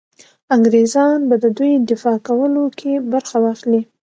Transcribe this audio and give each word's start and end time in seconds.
انګرېزان 0.55 1.17
به 1.29 1.35
د 1.43 1.45
دوی 1.57 1.73
دفاع 1.89 2.17
کولو 2.27 2.63
کې 2.79 2.91
برخه 3.11 3.37
واخلي. 3.43 3.81